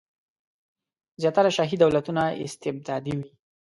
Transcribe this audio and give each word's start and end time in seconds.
زیاتره 1.21 1.49
شاهي 1.57 1.77
دولتونه 1.83 2.23
استبدادي 2.45 3.13
وي. 3.19 3.27